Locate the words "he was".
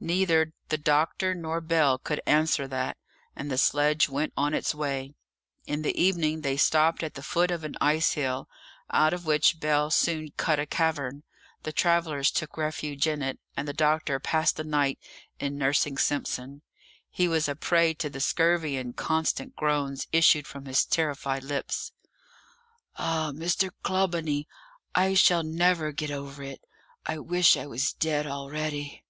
17.08-17.48